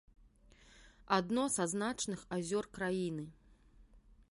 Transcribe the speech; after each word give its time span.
Адно 1.17 1.43
са 1.57 1.67
значных 1.75 2.19
азёр 2.41 2.65
краіны. 2.79 3.25